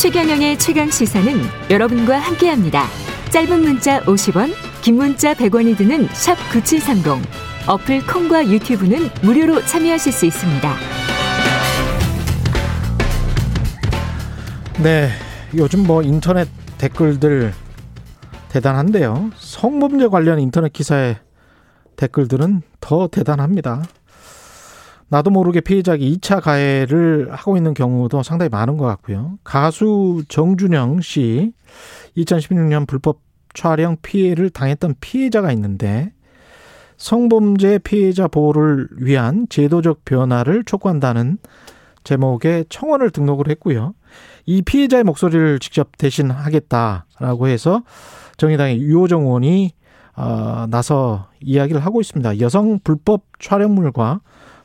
최경영의 0.00 0.58
최강 0.58 0.88
시사는 0.88 1.30
여러분과 1.68 2.18
함께합니다. 2.18 2.84
짧은 3.32 3.60
문자 3.60 4.00
50원, 4.04 4.50
긴 4.80 4.96
문자 4.96 5.34
100원이 5.34 5.76
드는 5.76 6.08
샵 6.14 6.36
9730. 6.50 7.22
어플 7.68 8.06
콩과 8.06 8.48
유튜브는 8.48 9.10
무료로 9.22 9.60
참여하실 9.66 10.10
수 10.10 10.24
있습니다. 10.24 10.74
네, 14.82 15.10
요즘 15.54 15.86
뭐 15.86 16.02
인터넷 16.02 16.48
댓글들 16.78 17.52
대단한데요. 18.48 19.32
성범죄 19.36 20.08
관련 20.08 20.40
인터넷 20.40 20.72
기사의 20.72 21.18
댓글들은 21.96 22.62
더 22.80 23.06
대단합니다. 23.06 23.82
나도 25.10 25.30
모르게 25.30 25.60
피해자가 25.60 25.98
2차 25.98 26.40
가해를 26.40 27.32
하고 27.32 27.56
있는 27.56 27.74
경우도 27.74 28.22
상당히 28.22 28.48
많은 28.48 28.76
것 28.76 28.86
같고요. 28.86 29.38
가수 29.42 30.22
정준영 30.28 31.00
씨 31.00 31.52
2016년 32.16 32.86
불법 32.86 33.20
촬영 33.52 33.96
피해를 34.00 34.50
당했던 34.50 34.94
피해자가 35.00 35.50
있는데 35.52 36.12
성범죄 36.96 37.78
피해자 37.78 38.28
보호를 38.28 38.88
위한 38.98 39.46
제도적 39.48 40.04
변화를 40.04 40.62
촉구한다는 40.64 41.38
제목의 42.04 42.66
청원을 42.68 43.10
등록을 43.10 43.48
했고요. 43.48 43.94
이 44.46 44.62
피해자의 44.62 45.02
목소리를 45.02 45.58
직접 45.58 45.98
대신하겠다라고 45.98 47.48
해서 47.48 47.82
정의당의 48.36 48.80
유호정 48.80 49.22
의원이 49.22 49.72
어, 50.16 50.66
나서 50.68 51.28
이야기를 51.40 51.80
하고 51.80 52.00
있습니다. 52.00 52.40
여성 52.40 52.78
불법 52.84 53.24
촬영물과 53.40 54.20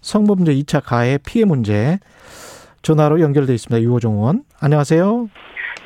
성범죄 0.05 0.53
2차 0.53 0.81
가해 0.85 1.17
피해 1.17 1.45
문제 1.45 1.97
전화로 2.83 3.19
연결돼 3.21 3.55
있습니다. 3.55 3.81
유호정 3.83 4.13
의원. 4.13 4.43
안녕하세요. 4.61 5.29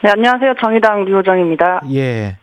네, 0.04 0.12
안녕하세요. 0.12 0.56
정의당 0.62 1.08
유호정입니다. 1.08 1.82
예. 1.94 2.36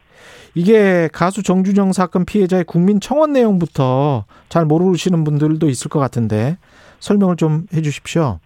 이게 0.54 1.10
가수 1.12 1.42
정준영 1.42 1.92
사건 1.92 2.24
피해자의 2.24 2.64
국민 2.64 2.98
청원 2.98 3.34
내용부터 3.34 4.24
잘 4.48 4.64
모르시는 4.64 5.22
분들도 5.24 5.68
있을 5.68 5.90
것 5.90 6.00
같은데 6.00 6.56
설명을 7.00 7.36
좀 7.36 7.66
해 7.74 7.82
주십시오. 7.82 8.40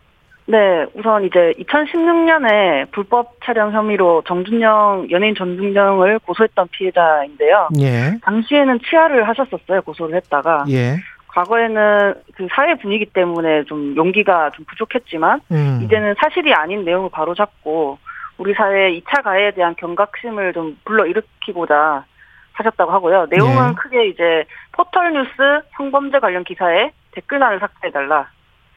네, 0.47 0.85
우선 0.95 1.25
이제 1.25 1.53
2016년에 1.61 2.91
불법 2.91 3.37
촬영 3.45 3.73
혐의로 3.73 4.25
정준영, 4.27 5.07
연예인 5.13 5.37
정준영을 5.37 6.19
고소했던 6.27 6.67
피해자인데요. 6.73 7.69
예. 7.79 8.19
당시에는 8.25 8.81
치아를 8.91 9.29
하셨었어요, 9.29 9.83
고소를 9.83 10.17
했다가. 10.17 10.65
예. 10.71 10.97
과거에는 11.35 12.15
그 12.37 12.49
사회 12.55 12.75
분위기 12.75 13.07
때문에 13.07 13.65
좀 13.65 13.95
용기가 13.97 14.51
좀 14.51 14.65
부족했지만, 14.67 15.41
음. 15.53 15.81
이제는 15.85 16.15
사실이 16.21 16.53
아닌 16.53 16.85
내용을 16.85 17.11
바로잡고, 17.11 17.99
우리 18.39 18.55
사회의 18.55 19.01
2차 19.03 19.23
가해에 19.23 19.51
대한 19.53 19.75
경각심을 19.77 20.53
좀 20.55 20.77
불러일으키고자 20.85 22.05
하셨다고 22.53 22.91
하고요. 22.93 23.27
내용은 23.31 23.71
예. 23.71 23.75
크게 23.75 24.07
이제 24.09 24.45
포털 24.73 25.13
뉴스 25.13 25.31
성범죄 25.77 26.19
관련 26.19 26.43
기사에 26.45 26.91
댓글란을 27.13 27.61
삭제해달라. 27.61 28.29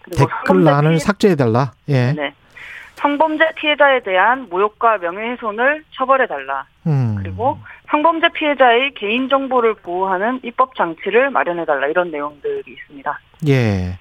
그리고 0.03 0.25
댓글란을 0.25 0.91
피해- 0.91 0.99
삭제해 0.99 1.35
달라. 1.35 1.71
예. 1.89 2.11
네. 2.13 2.33
성범죄 3.03 3.51
피해자에 3.57 3.99
대한 3.99 4.47
모욕과 4.49 4.97
명예훼손을 4.99 5.83
처벌해달라. 5.91 6.65
음. 6.87 7.17
그리고 7.19 7.59
성범죄 7.91 8.29
피해자의 8.29 8.93
개인정보를 8.95 9.75
보호하는 9.75 10.39
입법 10.41 10.73
장치를 10.75 11.29
마련해달라. 11.29 11.87
이런 11.87 12.11
내용들이 12.11 12.63
있습니다. 12.65 13.19
예. 13.49 13.99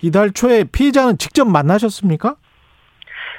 이달 0.00 0.32
초에 0.32 0.64
피해자는 0.64 1.18
직접 1.18 1.46
만나셨습니까? 1.46 2.36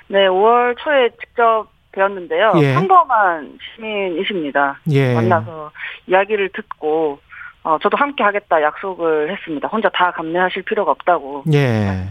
네, 0.08 0.28
5월 0.28 0.78
초에 0.78 1.10
직접 1.20 1.68
뵈었는데요. 1.92 2.54
예. 2.58 2.76
평범한 2.76 3.58
시민이십니다. 3.76 4.80
예. 4.92 5.16
만나서 5.16 5.72
이야기를 6.06 6.50
듣고 6.54 7.20
어, 7.64 7.78
저도 7.82 7.98
함께 7.98 8.24
하겠다 8.24 8.62
약속을 8.62 9.32
했습니다. 9.32 9.68
혼자 9.68 9.90
다 9.90 10.12
감내하실 10.12 10.64
필요가 10.64 10.92
없다고 10.92 11.46
예. 11.52 12.08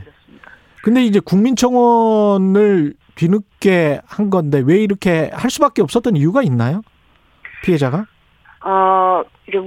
근데 0.82 1.02
이제 1.02 1.20
국민청원을 1.20 2.94
뒤늦게 3.14 4.00
한 4.06 4.30
건데 4.30 4.62
왜 4.64 4.76
이렇게 4.78 5.30
할 5.32 5.50
수밖에 5.50 5.82
없었던 5.82 6.16
이유가 6.16 6.42
있나요? 6.42 6.82
피해자가? 7.64 8.06
어, 8.64 9.22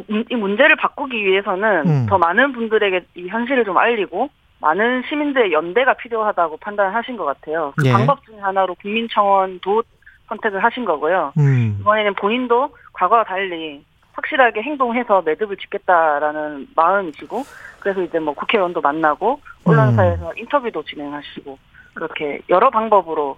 문- 0.08 0.26
이 0.30 0.36
문제를 0.36 0.76
바꾸기 0.78 1.16
위해서는 1.26 1.88
음. 1.88 2.06
더 2.10 2.18
많은 2.18 2.54
분들에게 2.54 3.06
이 3.16 3.28
현실을 3.28 3.66
좀 3.66 3.78
알리고 3.78 4.30
많은 4.60 5.04
시민들의 5.10 5.52
연대가 5.54 5.96
필요하다고 5.96 6.58
판단하신 6.58 7.18
것 7.18 7.26
같아요. 7.26 7.74
그 7.78 7.88
예. 7.88 7.92
방법 7.92 8.24
중에 8.26 8.38
하나로 8.40 8.76
국민청원도 8.76 9.84
선택을 10.30 10.64
하신 10.64 10.86
거고요. 10.86 11.34
음. 11.38 11.78
이번에는 11.82 12.14
본인도 12.16 12.70
과거와 12.94 13.24
달리 13.26 13.84
확실하게 14.22 14.62
행동해서 14.62 15.22
매듭을 15.22 15.58
짓겠다라는 15.58 16.68
마음이시고 16.76 17.44
그래서 17.80 18.02
이제 18.04 18.20
뭐 18.20 18.34
국회의원도 18.34 18.82
만나고 18.82 19.42
언론사에서 19.64 20.34
인터뷰도 20.38 20.84
진행하시고 20.84 21.58
그렇게 21.94 22.42
여러 22.50 22.70
방법으로 22.70 23.38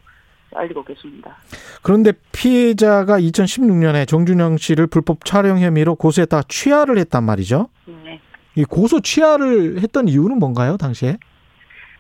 알리고 0.55 0.83
계십니다. 0.83 1.37
그런데 1.81 2.13
피해자가 2.31 3.19
2016년에 3.19 4.07
정준영 4.07 4.57
씨를 4.57 4.87
불법 4.87 5.25
촬영 5.25 5.59
혐의로 5.59 5.95
고소했다가 5.95 6.43
취하를 6.47 6.97
했단 6.99 7.23
말이죠. 7.23 7.69
네. 7.85 8.19
이 8.55 8.63
고소 8.63 8.99
취하를 8.99 9.81
했던 9.81 10.07
이유는 10.07 10.37
뭔가요, 10.37 10.77
당시에? 10.77 11.17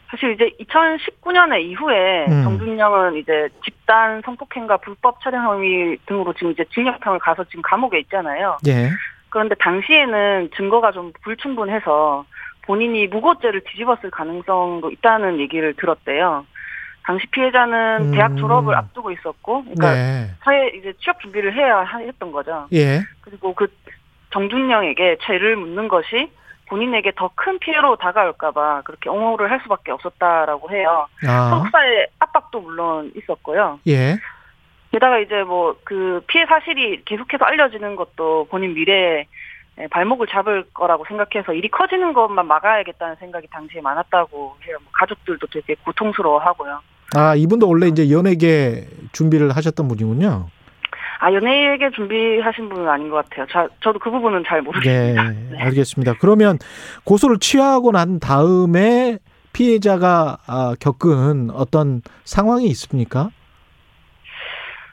사실 0.09 0.31
이제 0.33 0.49
2019년에 0.63 1.61
이후에 1.61 2.25
음. 2.27 2.43
정준영은 2.43 3.15
이제 3.15 3.49
집단 3.63 4.21
성폭행과 4.23 4.77
불법 4.77 5.21
촬영 5.21 5.43
혐의 5.45 5.97
등으로 6.05 6.33
지금 6.33 6.51
이제 6.51 6.63
징역형을 6.73 7.19
가서 7.19 7.43
지금 7.45 7.61
감옥에 7.63 7.99
있잖아요. 8.01 8.57
예. 8.67 8.89
그런데 9.29 9.55
당시에는 9.55 10.51
증거가 10.55 10.91
좀 10.91 11.11
불충분해서 11.23 12.25
본인이 12.65 13.07
무고죄를 13.07 13.61
뒤집었을 13.65 14.11
가능성도 14.11 14.91
있다는 14.91 15.39
얘기를 15.39 15.73
들었대요. 15.73 16.45
당시 17.05 17.25
피해자는 17.27 17.97
음. 18.05 18.11
대학 18.11 18.37
졸업을 18.37 18.75
앞두고 18.75 19.11
있었고, 19.11 19.63
그러니까 19.63 19.93
네. 19.93 20.27
사회 20.41 20.67
이제 20.69 20.93
취업 20.99 21.19
준비를 21.19 21.53
해야 21.53 21.79
하- 21.81 21.97
했던 21.97 22.31
거죠. 22.31 22.67
예. 22.71 23.01
그리고 23.21 23.53
그 23.53 23.67
정준영에게 24.31 25.17
죄를 25.23 25.55
묻는 25.57 25.87
것이 25.89 26.31
본인에게 26.69 27.11
더 27.15 27.29
큰 27.35 27.59
피해로 27.59 27.95
다가올까봐 27.97 28.81
그렇게 28.83 29.09
옹호를 29.09 29.51
할 29.51 29.59
수밖에 29.61 29.91
없었다라고 29.91 30.71
해요. 30.71 31.07
아. 31.27 31.49
소속사의 31.49 32.07
압박도 32.19 32.61
물론 32.61 33.11
있었고요. 33.15 33.79
예. 33.87 34.17
게다가 34.91 35.19
이제 35.19 35.43
뭐 35.43 35.75
그 35.83 36.21
피해 36.27 36.45
사실이 36.45 37.03
계속해서 37.05 37.43
알려지는 37.45 37.95
것도 37.95 38.47
본인 38.49 38.73
미래에 38.75 39.25
발목을 39.89 40.27
잡을 40.27 40.65
거라고 40.73 41.03
생각해서 41.07 41.53
일이 41.53 41.67
커지는 41.69 42.13
것만 42.13 42.45
막아야겠다는 42.47 43.15
생각이 43.15 43.47
당시에 43.47 43.81
많았다고 43.81 44.55
해요. 44.67 44.77
뭐 44.83 44.91
가족들도 44.93 45.47
되게 45.47 45.75
고통스러워하고요. 45.83 46.79
아, 47.15 47.35
이분도 47.35 47.67
원래 47.67 47.87
이제 47.87 48.09
연예계 48.11 48.87
준비를 49.13 49.55
하셨던 49.55 49.87
분이군요. 49.87 50.47
아 51.23 51.31
연예계 51.31 51.91
준비하신 51.91 52.67
분은 52.67 52.89
아닌 52.89 53.09
것 53.09 53.23
같아요. 53.23 53.47
자, 53.47 53.65
저도 53.81 53.97
그 53.97 54.11
부분은 54.11 54.43
잘 54.45 54.57
예, 54.57 54.61
모르겠습니다. 54.61 55.23
네. 55.23 55.57
알겠습니다. 55.57 56.15
그러면 56.19 56.57
고소를 57.05 57.39
취하고 57.39 57.93
난 57.93 58.19
다음에 58.19 59.19
피해자가 59.53 60.39
아, 60.45 60.75
겪은 60.81 61.49
어떤 61.51 62.01
상황이 62.25 62.65
있습니까? 62.65 63.29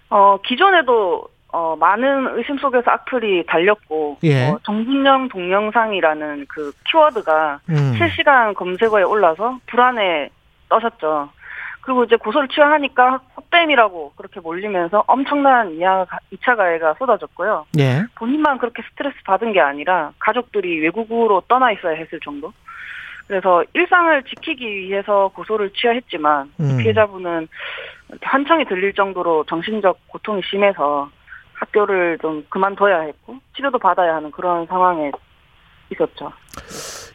어 0.08 0.38
기존에도 0.46 1.26
어 1.48 1.74
많은 1.74 2.38
의심 2.38 2.58
속에서 2.58 2.92
악플이 2.92 3.46
달렸고 3.46 4.18
예. 4.22 4.50
어, 4.50 4.60
정준영 4.62 5.30
동영상이라는 5.30 6.46
그 6.48 6.72
키워드가 6.88 7.58
음. 7.70 7.94
실시간 7.98 8.54
검색어에 8.54 9.02
올라서 9.02 9.58
불안에 9.66 10.30
떠셨죠. 10.68 11.28
그리고 11.90 12.04
이제 12.04 12.14
고소를 12.14 12.46
취하하니까 12.46 13.20
헛뱀이라고 13.36 14.12
그렇게 14.14 14.38
몰리면서 14.38 15.02
엄청난 15.08 15.76
2차 15.76 16.56
가해가 16.56 16.94
쏟아졌고요. 17.00 17.66
예. 17.80 18.04
본인만 18.14 18.58
그렇게 18.58 18.80
스트레스 18.88 19.16
받은 19.24 19.52
게 19.52 19.60
아니라 19.60 20.12
가족들이 20.20 20.80
외국으로 20.82 21.42
떠나 21.48 21.72
있어야 21.72 21.96
했을 21.96 22.20
정도. 22.22 22.52
그래서 23.26 23.64
일상을 23.74 24.22
지키기 24.22 24.64
위해서 24.64 25.32
고소를 25.34 25.72
취하했지만 25.72 26.52
이 26.60 26.62
음. 26.62 26.78
피해자분은 26.78 27.48
한청이 28.22 28.66
들릴 28.66 28.92
정도로 28.94 29.44
정신적 29.48 29.98
고통이 30.06 30.42
심해서 30.48 31.10
학교를 31.54 32.18
좀 32.22 32.46
그만둬야 32.50 33.00
했고 33.00 33.36
치료도 33.56 33.80
받아야 33.80 34.14
하는 34.14 34.30
그런 34.30 34.64
상황에 34.66 35.10
있었죠. 35.90 36.30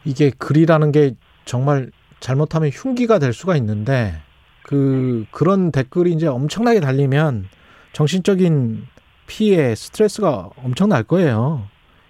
이게 0.04 0.30
글이라는 0.38 0.92
게 0.92 1.12
정말 1.46 1.90
잘못하면 2.20 2.68
흉기가 2.68 3.18
될 3.18 3.32
수가 3.32 3.56
있는데 3.56 4.26
그 4.66 5.26
그런 5.30 5.70
댓글이 5.70 6.10
이제 6.10 6.26
엄청나게 6.26 6.80
달리면 6.80 7.48
정신적인 7.92 8.84
피해, 9.28 9.76
스트레스가 9.76 10.50
엄청날 10.56 11.04
거예요. 11.04 11.62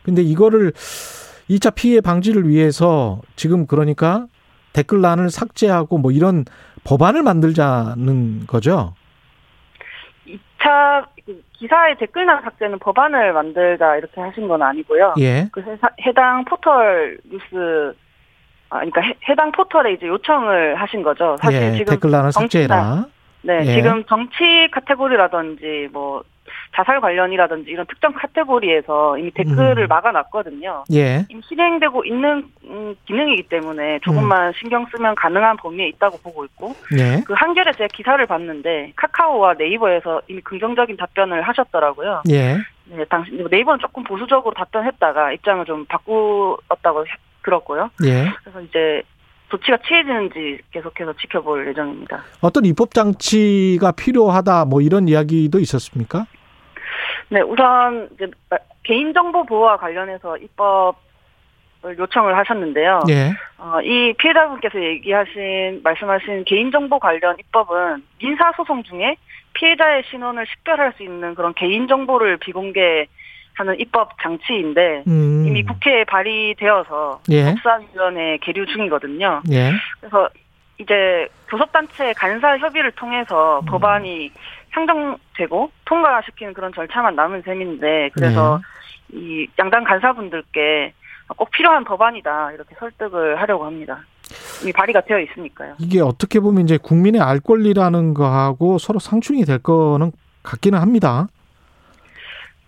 근데 0.03 0.23
이거를 0.23 0.73
2차 1.51 1.75
피해 1.75 2.01
방지를 2.01 2.49
위해서 2.49 3.21
지금 3.37 3.67
그러니까 3.67 4.27
댓글란을 4.73 5.29
삭제하고 5.29 5.99
뭐 5.99 6.13
이런 6.13 6.47
법안을 6.85 7.23
만들자는 7.23 8.47
거죠. 8.47 8.95
기사 10.25 11.07
그 11.27 11.43
기사의 11.59 11.99
댓글란 11.99 12.43
삭제는 12.43 12.79
법안을 12.79 13.35
만들자 13.35 13.97
이렇게 13.97 14.19
하신 14.19 14.49
건 14.49 14.63
아니고요. 14.63 15.15
예. 15.19 15.51
그 15.53 15.63
해당 16.07 16.47
포털 16.47 17.19
뉴스 17.31 17.95
아 18.71 18.77
그러니까 18.77 19.01
해, 19.01 19.15
해당 19.29 19.53
포털에 19.53 19.93
이제 19.93 20.07
요청을 20.07 20.77
하신 20.77 21.03
거죠. 21.03 21.37
사실 21.41 21.63
예. 21.63 21.73
지금 21.73 21.93
댓글란을 21.95 22.33
삭제해라. 22.33 23.07
네, 23.43 23.61
예. 23.65 23.75
지금 23.75 24.03
정치 24.05 24.69
카테고리라든지 24.73 25.89
뭐 25.93 26.23
자살 26.75 27.01
관련이라든지 27.01 27.71
이런 27.71 27.87
특정 27.87 28.13
카테고리에서 28.13 29.19
이미 29.19 29.31
댓글을 29.31 29.85
음. 29.85 29.89
막아놨거든요. 29.89 30.85
예. 30.93 31.25
이미 31.29 31.41
실행되고 31.49 32.05
있는 32.05 32.45
음, 32.65 32.95
기능이기 33.07 33.45
때문에 33.49 34.01
조금만 34.01 34.53
신경 34.59 34.85
쓰면 34.87 35.15
가능한 35.15 35.57
범위에 35.59 35.89
있다고 35.89 36.19
보고 36.19 36.45
있고 36.45 36.75
예. 36.99 37.23
그 37.25 37.33
한겨레 37.35 37.73
제 37.79 37.87
기사를 37.93 38.25
봤는데 38.27 38.93
카카오와 38.97 39.55
네이버에서 39.55 40.23
이미 40.29 40.41
긍정적인 40.43 40.97
답변을 40.97 41.43
하셨더라고요. 41.43 42.23
예. 42.31 42.57
네, 42.89 43.05
당시 43.09 43.33
네이버는 43.33 43.79
조금 43.81 44.05
보수적으로 44.05 44.55
답변했다가 44.55 45.33
입장을 45.33 45.65
좀 45.65 45.85
바꾸었다고 45.87 47.07
해- 47.07 47.11
들었고요. 47.47 47.91
예. 48.05 48.31
그래서 48.43 48.61
이제 48.61 49.03
조치가 49.49 49.79
취해지는지 49.87 50.59
계속해서 50.73 51.15
지켜볼 51.15 51.69
예정입니다. 51.69 52.25
어떤 52.43 52.65
입법 52.65 52.93
장치가 52.93 53.93
필요하다 53.93 54.67
뭐 54.67 54.81
이런 54.81 55.09
이야기도 55.09 55.59
있었습니까? 55.61 56.27
네, 57.29 57.41
우선 57.41 58.09
이제 58.15 58.27
개인정보 58.83 59.47
보호와 59.47 59.77
관련해서 59.79 60.37
입법을 60.37 61.99
요청을 61.99 62.37
하셨는데요. 62.37 63.03
예. 63.09 63.33
어, 63.59 63.81
이 63.83 64.13
피해자분께서 64.19 64.83
얘기하신 64.83 65.81
말씀하신 65.83 66.45
개인정보 66.45 66.99
관련 66.99 67.37
입법은 67.39 68.05
민사 68.19 68.53
소송 68.57 68.83
중에 68.83 69.17
피해자의 69.55 70.03
신원을 70.11 70.47
식별할 70.47 70.93
수 70.97 71.03
있는 71.03 71.35
그런 71.35 71.55
개인정보를 71.55 72.37
비공개 72.39 73.07
하는 73.57 73.79
입법 73.81 74.11
장치인데 74.23 75.05
음. 75.07 75.45
이미 75.47 75.65
국회에 75.65 76.05
발의되어서 76.05 77.21
예. 77.31 77.55
법사위원회 77.55 78.39
계류 78.43 78.67
중이거든요. 78.67 79.43
예. 79.51 79.73
그래서 79.99 80.29
이제 80.79 81.27
교섭단체 81.49 82.13
간사 82.15 82.59
협의를 82.59 82.93
통해서 82.93 83.61
음. 83.61 83.67
법안이 83.67 84.31
상정되고 84.73 85.71
통과시키는 85.87 86.53
그런 86.53 86.73
절차만 86.75 87.17
남은 87.17 87.43
셈인데 87.43 88.11
그래서 88.13 88.61
네. 89.09 89.19
이 89.19 89.47
양당 89.59 89.85
간사분들께 89.85 90.93
꼭 91.29 91.51
필요한 91.51 91.85
법안이다 91.85 92.53
이렇게 92.53 92.75
설득을 92.79 93.41
하려고 93.41 93.65
합니다. 93.65 94.01
이미 94.63 94.73
발의가 94.73 95.01
되어 95.01 95.19
있으니까요. 95.19 95.77
이게 95.79 96.01
어떻게 96.01 96.41
보면 96.41 96.65
이제 96.65 96.77
국민의 96.77 97.23
알 97.23 97.41
권리라는 97.41 98.13
거하고 98.13 98.77
서로 98.79 98.99
상충이 98.99 99.45
될 99.45 99.59
거는 99.59 100.13
같기는 100.43 100.79
합니다. 100.79 101.29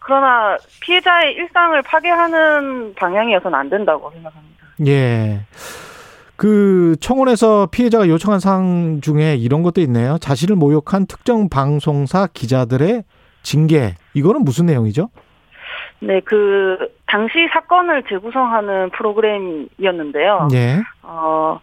그러나 0.08 0.56
피해자의 0.80 1.34
일상을 1.34 1.82
파괴하는 1.82 2.94
방향이어서는 2.94 3.58
안 3.58 3.68
된다고 3.68 4.10
생각합니다. 4.10 4.66
예. 4.86 5.40
그 6.34 6.96
청원에서 6.98 7.68
피해자가 7.70 8.08
요청한 8.08 8.40
사항 8.40 9.02
중에 9.02 9.34
이런 9.36 9.62
것도 9.62 9.82
있네요. 9.82 10.16
자신을 10.16 10.56
모욕한 10.56 11.04
특정 11.08 11.50
방송사 11.50 12.26
기자들의 12.32 13.04
징계. 13.42 13.96
이거는 14.14 14.44
무슨 14.44 14.64
내용이죠? 14.64 15.10
네, 16.00 16.20
그 16.24 16.78
당시 17.06 17.46
사건을 17.52 18.04
재구성하는 18.08 18.88
프로그램이었는데요. 18.90 20.48
예. 20.54 20.80
어, 21.02 21.60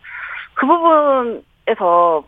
그 0.53 0.67
부분에서 0.67 2.23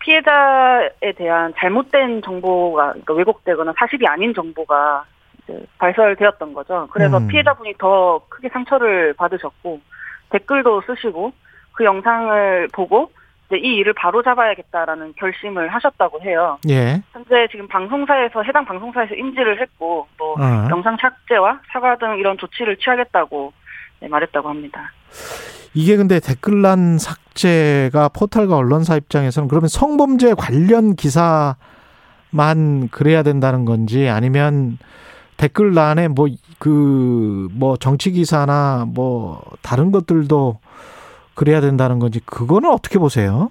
피해자에 0.00 1.12
대한 1.16 1.54
잘못된 1.56 2.22
정보가 2.22 2.88
그러니까 2.88 3.14
왜곡되거나 3.14 3.72
사실이 3.78 4.04
아닌 4.08 4.34
정보가 4.34 5.04
이제 5.44 5.66
발설되었던 5.78 6.54
거죠. 6.54 6.88
그래서 6.90 7.18
음. 7.18 7.28
피해자분이 7.28 7.74
더 7.78 8.20
크게 8.28 8.48
상처를 8.48 9.14
받으셨고 9.14 9.80
댓글도 10.30 10.82
쓰시고 10.86 11.32
그 11.72 11.84
영상을 11.84 12.68
보고 12.72 13.10
이제 13.46 13.58
이 13.58 13.76
일을 13.76 13.92
바로 13.92 14.22
잡아야겠다라는 14.22 15.14
결심을 15.16 15.68
하셨다고 15.68 16.22
해요. 16.22 16.58
예. 16.68 17.02
현재 17.12 17.46
지금 17.50 17.68
방송사에서 17.68 18.42
해당 18.42 18.64
방송사에서 18.64 19.14
인지를 19.14 19.60
했고 19.60 20.06
뭐 20.18 20.34
어. 20.34 20.68
영상 20.70 20.96
삭제와 21.00 21.60
사과 21.72 21.96
등 21.96 22.16
이런 22.18 22.38
조치를 22.38 22.78
취하겠다고 22.78 23.52
네, 24.00 24.08
말했다고 24.08 24.48
합니다. 24.48 24.92
이게 25.74 25.96
근데 25.96 26.20
댓글란 26.20 26.98
삭제가 26.98 28.08
포털과 28.08 28.56
언론사 28.56 28.96
입장에서는 28.96 29.48
그러면 29.48 29.68
성범죄 29.68 30.34
관련 30.34 30.94
기사만 30.94 31.58
그래야 32.90 33.22
된다는 33.22 33.64
건지 33.64 34.08
아니면 34.08 34.78
댓글란에 35.36 36.08
뭐 36.08 36.26
그 36.58 37.48
뭐 37.52 37.76
정치 37.76 38.10
기사나 38.12 38.86
뭐 38.88 39.42
다른 39.62 39.90
것들도 39.92 40.58
그래야 41.34 41.60
된다는 41.60 41.98
건지 41.98 42.20
그거는 42.24 42.70
어떻게 42.70 42.98
보세요? 42.98 43.50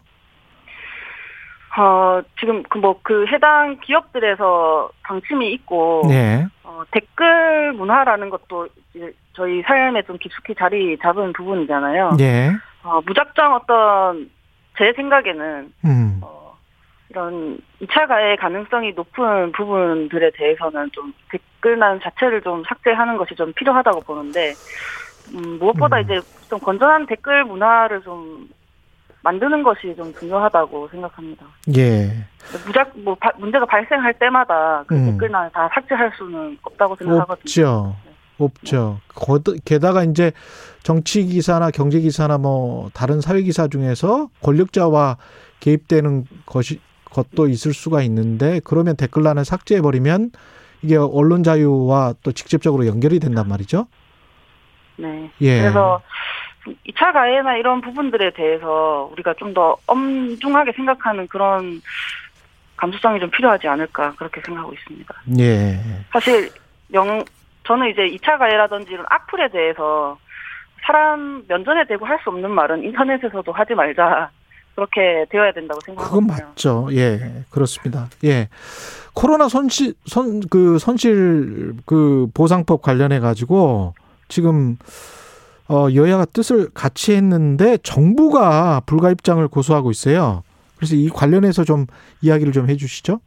어, 1.78 2.22
지금 2.40 2.64
그 2.64 2.80
뭐 2.80 2.96
그 3.04 3.26
해당 3.28 3.78
기업들에서 3.82 4.90
방침이 5.04 5.52
있고 5.54 6.04
네. 6.08 6.46
어, 6.64 6.84
댓글 6.92 7.74
문화라는 7.74 8.30
것도 8.30 8.68
이제 8.94 9.12
저희 9.34 9.62
삶에 9.64 10.04
좀 10.04 10.18
깊숙이 10.18 10.54
자리 10.58 10.98
잡은 11.02 11.34
부분이잖아요. 11.34 12.18
예. 12.20 12.52
어, 12.84 13.02
무작정 13.06 13.54
어떤 13.56 14.30
제 14.78 14.94
생각에는 14.96 15.74
음. 15.86 16.20
어, 16.22 16.43
이런 17.18 17.60
2차 17.82 18.08
가해 18.08 18.36
가능성이 18.36 18.92
높은 18.94 19.52
부분들에 19.52 20.32
대해서는 20.36 20.90
좀 20.92 21.14
댓글란 21.32 22.00
자체를 22.02 22.42
좀 22.42 22.64
삭제하는 22.68 23.18
것이 23.18 23.36
좀 23.36 23.54
필요하다고 23.54 24.02
보는데 24.02 24.54
음, 25.36 25.60
무엇보다 25.60 25.98
음. 25.98 26.02
이제 26.02 26.20
좀 26.50 26.60
건전한 26.60 27.06
댓글 27.06 27.44
문화를 27.46 28.02
좀 28.02 28.50
만드는 29.22 29.62
것이 29.64 29.96
좀 29.96 30.12
중요하다고 30.16 30.88
생각합니다. 30.90 31.46
예. 31.78 32.12
무작 32.66 32.92
뭐 33.00 33.16
바- 33.16 33.32
문제가 33.38 33.66
발생할 33.66 34.14
때마다 34.16 34.84
그 34.88 34.96
음. 34.96 35.12
댓글란을 35.12 35.52
다 35.54 35.70
삭제할 35.74 36.12
수는 36.18 36.58
없다고 36.64 36.96
생각하거든요. 36.96 37.42
없죠. 37.44 37.96
없죠. 38.40 39.00
거드- 39.14 39.64
게다가 39.64 40.04
이제 40.04 40.32
정치 40.82 41.24
기사나 41.26 41.70
경제 41.70 42.00
기사나 42.00 42.40
뭐 42.40 42.90
다른 42.94 43.22
사회 43.22 43.42
기사 43.44 43.68
중에서 43.68 44.28
권력자와 44.42 45.18
개입되는 45.62 46.26
것이 46.46 46.82
것도 47.14 47.48
있을 47.48 47.74
수가 47.74 48.02
있는데 48.04 48.60
그러면 48.64 48.96
댓글란을 48.98 49.46
삭제해 49.46 49.82
버리면 49.82 50.32
이게 50.82 50.98
언론 50.98 51.44
자유와 51.44 52.16
또 52.24 52.32
직접적으로 52.32 52.88
연결이 52.88 53.20
된단 53.20 53.48
말이죠. 53.48 53.88
네. 54.98 55.32
예. 55.42 55.62
그래서 55.62 56.02
2차 56.88 57.14
가해나 57.14 57.58
이런 57.58 57.82
부분들에 57.82 58.32
대해서 58.34 59.10
우리가 59.14 59.34
좀 59.36 59.54
더 59.54 59.76
엄중하게 59.88 60.72
생각하는 60.74 61.28
그런 61.28 61.82
감수성이 62.76 63.20
좀 63.20 63.30
필요하지 63.30 63.68
않을까 63.68 64.14
그렇게 64.16 64.42
생각하고 64.42 64.74
있습니다. 64.74 65.16
예. 65.40 65.80
사실 66.12 66.50
영 66.94 67.24
저는 67.66 67.90
이제 67.92 68.02
2차 68.04 68.38
가해라든지 68.40 68.92
이런 68.92 69.06
악플에 69.10 69.50
대해서 69.50 70.18
사람 70.86 71.44
면전에 71.48 71.86
대고 71.88 72.06
할 72.06 72.20
수 72.24 72.30
없는 72.30 72.52
말은 72.52 72.84
인터넷에서도 72.84 73.52
하지 73.52 73.74
말자 73.74 74.30
그렇게 74.76 75.26
되어야 75.30 75.52
된다고 75.52 75.80
그건 75.80 75.96
생각하거든요. 75.96 76.28
맞죠. 76.50 76.88
예. 76.94 77.44
그렇습니다. 77.52 78.08
예. 78.24 78.50
코로나 79.14 79.48
손실 79.48 79.94
손 80.06 80.42
그 80.50 80.80
손실 80.80 81.74
그 81.86 82.28
보상법 82.34 82.82
관련해 82.82 83.20
가지고 83.20 83.94
지금 84.28 84.78
어 85.70 85.88
여야가 85.94 86.26
뜻을 86.26 86.70
같이 86.74 87.14
했는데 87.14 87.78
정부가 87.84 88.82
불가 88.86 89.12
입장을 89.12 89.48
고수하고 89.48 89.92
있어요. 89.92 90.44
그래서 90.76 90.96
이 90.96 91.10
관련해서 91.10 91.64
좀 91.64 91.86
이야기를 92.22 92.52
좀 92.52 92.68
해 92.68 92.76
주시죠. 92.76 93.20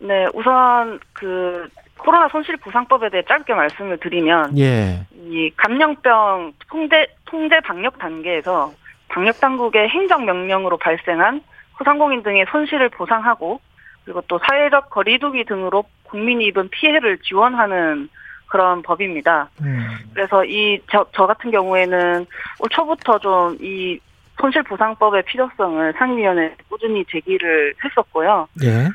네, 0.00 0.26
우선 0.34 1.00
그 1.14 1.66
코로나 1.96 2.28
손실 2.28 2.56
보상법에 2.58 3.08
대해 3.08 3.22
짧게 3.26 3.54
말씀을 3.54 3.98
드리면 3.98 4.58
예. 4.58 5.06
이 5.24 5.50
감염병 5.56 6.52
통제 6.70 7.06
통제 7.24 7.58
방역 7.60 7.98
단계에서 7.98 8.72
방역 9.14 9.40
당국의 9.40 9.88
행정 9.88 10.24
명령으로 10.24 10.76
발생한 10.76 11.40
소상공인 11.78 12.22
등의 12.22 12.46
손실을 12.50 12.88
보상하고 12.88 13.60
그리고 14.04 14.20
또 14.28 14.38
사회적 14.38 14.90
거리두기 14.90 15.44
등으로 15.44 15.84
국민이 16.02 16.46
입은 16.46 16.68
피해를 16.70 17.18
지원하는 17.18 18.08
그런 18.48 18.82
법입니다. 18.82 19.48
음. 19.62 19.86
그래서 20.12 20.44
이저 20.44 21.06
저 21.12 21.26
같은 21.26 21.50
경우에는 21.50 22.26
올 22.60 22.68
초부터 22.70 23.18
좀 23.18 23.56
이 23.60 23.98
손실 24.40 24.62
보상법의 24.62 25.22
필요성을 25.24 25.94
상임위원회 25.96 26.56
꾸준히 26.68 27.04
제기를 27.06 27.74
했었고요. 27.84 28.48
예. 28.64 28.88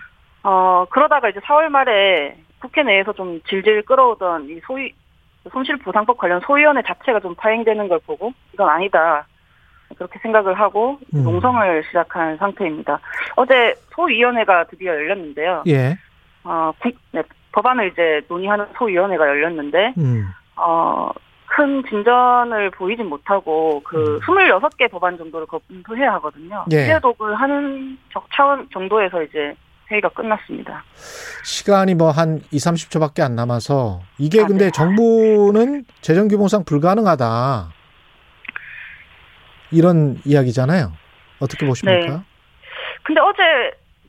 어, 0.44 0.86
그러다가 0.90 1.30
이제 1.30 1.40
4월 1.40 1.70
말에 1.70 2.36
국회 2.60 2.84
내에서 2.84 3.14
좀 3.14 3.42
질질 3.48 3.84
끌어오던 3.84 4.50
이 4.50 4.60
소위, 4.66 4.94
손실보상법 5.52 6.18
관련 6.18 6.42
소위원회 6.42 6.82
자체가 6.82 7.22
좀 7.22 7.36
파행되는 7.36 7.88
걸 7.88 8.00
보고 8.06 8.34
이건 8.54 8.70
아니다. 8.70 9.26
그렇게 9.98 10.20
생각을 10.20 10.54
하고 10.60 11.00
음. 11.14 11.24
농성을 11.24 11.84
시작한 11.88 12.38
상태입니다. 12.38 13.00
어제 13.36 13.74
소위원회가 13.96 14.66
드디어 14.66 14.94
열렸는데요. 14.94 15.64
예. 15.68 15.98
어, 16.44 16.72
국, 16.82 16.94
네, 17.12 17.22
법안을 17.52 17.92
이제 17.92 18.22
논의하는 18.28 18.66
소위원회가 18.78 19.28
열렸는데 19.28 19.94
음. 19.98 20.28
어, 20.56 21.10
큰 21.48 21.84
진전을 21.90 22.70
보이진 22.72 23.08
못하고 23.08 23.82
그 23.84 23.98
음. 23.98 24.20
26개 24.20 24.90
법안 24.92 25.18
정도를 25.18 25.48
검토해야 25.48 26.14
하거든요. 26.14 26.64
예. 26.72 26.86
피해독을 26.86 27.36
하는 27.36 27.98
적 28.14 28.26
차원 28.34 28.68
정도에서 28.72 29.24
이제 29.24 29.56
회의가 29.92 30.08
끝났습니다. 30.10 30.84
시간이 31.44 31.96
뭐 31.96 32.12
한 32.12 32.42
2, 32.52 32.58
30초밖에 32.58 33.22
안 33.22 33.36
남아서 33.36 34.02
이게 34.20 34.42
아, 34.42 34.46
근데 34.46 34.66
네. 34.66 34.72
정부는 34.72 35.86
재정 36.02 36.28
규모상 36.28 36.64
불가능하다. 36.64 37.70
이런 39.72 40.18
이야기잖아요. 40.26 40.92
어떻게 41.40 41.66
보십니까? 41.66 42.08
네. 42.08 42.22
근데 43.04 43.22
어제 43.22 43.44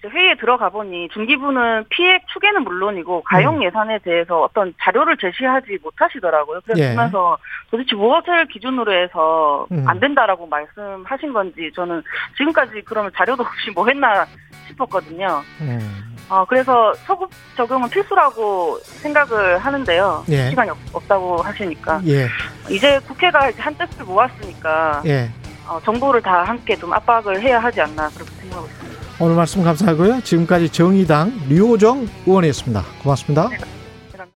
회의에 0.09 0.35
들어가 0.37 0.71
보니 0.71 1.11
중기부는 1.13 1.85
피해 1.91 2.19
추계는 2.33 2.65
물론이고 2.65 3.23
가용 3.23 3.57
음. 3.57 3.63
예산에 3.65 3.99
대해서 3.99 4.43
어떤 4.43 4.73
자료를 4.81 5.17
제시하지 5.19 5.79
못하시더라고요. 5.83 6.61
예. 6.77 6.91
그러면서 6.91 7.37
도대체 7.71 7.95
무엇을 7.95 8.47
기준으로 8.47 8.93
해서 8.93 9.67
음. 9.73 9.87
안 9.87 10.01
된다라고 10.01 10.47
말씀하신 10.47 11.33
건지 11.35 11.71
저는 11.75 12.03
지금까지 12.39 12.83
그러면 12.87 13.13
자료도 13.15 13.43
없이 13.43 13.71
뭐 13.75 13.87
했나 13.87 14.27
싶었거든요. 14.69 15.43
음. 15.61 16.17
어, 16.31 16.45
그래서 16.47 16.95
소급 16.95 17.29
적용은 17.57 17.91
필수라고 17.91 18.79
생각을 18.79 19.59
하는데요. 19.59 20.25
예. 20.31 20.49
시간이 20.51 20.71
없, 20.71 20.79
없다고 20.93 21.43
하시니까. 21.43 22.01
예, 22.07 22.29
이제 22.71 23.01
국회가 23.01 23.51
이제 23.51 23.61
한 23.61 23.75
뜻을 23.77 24.05
모았으니까 24.05 25.03
예. 25.07 25.29
어, 25.71 25.81
정부를 25.85 26.21
다 26.21 26.43
함께 26.43 26.75
좀 26.75 26.93
압박을 26.93 27.41
해야 27.41 27.61
하지 27.61 27.81
않나 27.81 28.09
그렇게 28.11 28.33
생각하고 28.41 28.67
있습니다. 28.67 29.01
오늘 29.21 29.37
말씀 29.37 29.63
감사하고요. 29.63 30.21
지금까지 30.23 30.69
정의당 30.71 31.33
류호정 31.49 32.09
의원이었습니다. 32.27 32.83
고맙습니다. 33.05 33.49